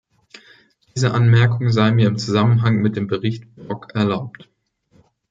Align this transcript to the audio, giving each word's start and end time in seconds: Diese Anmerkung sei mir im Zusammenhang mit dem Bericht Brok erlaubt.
Diese 0.95 1.13
Anmerkung 1.13 1.69
sei 1.71 1.91
mir 1.91 2.07
im 2.07 2.17
Zusammenhang 2.17 2.77
mit 2.77 2.95
dem 2.95 3.05
Bericht 3.05 3.53
Brok 3.55 3.93
erlaubt. 3.93 4.49